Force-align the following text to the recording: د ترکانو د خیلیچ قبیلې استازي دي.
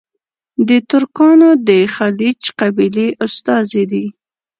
د 0.67 0.69
ترکانو 0.89 1.49
د 1.67 1.69
خیلیچ 1.95 2.41
قبیلې 2.59 3.07
استازي 3.25 3.83
دي. 3.91 4.05